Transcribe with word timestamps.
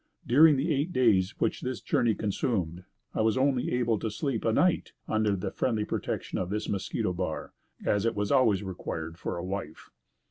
During 0.25 0.55
the 0.57 0.73
eight 0.73 0.91
days 0.91 1.35
which 1.39 1.61
this 1.61 1.79
journey 1.79 2.15
consumed, 2.15 2.85
I 3.13 3.21
was 3.21 3.37
only 3.37 3.71
able 3.73 3.99
once 3.99 4.01
to 4.01 4.09
sleep 4.09 4.43
a 4.43 4.51
night 4.51 4.93
under 5.07 5.35
the 5.35 5.51
friendly 5.51 5.85
protection 5.85 6.39
of 6.39 6.49
this 6.49 6.67
mosquito 6.67 7.13
bar, 7.13 7.53
as 7.85 8.03
it 8.03 8.15
was 8.15 8.31
always 8.31 8.63
required 8.63 9.19
for 9.19 9.37
a 9.37 9.43
wife. 9.45 9.91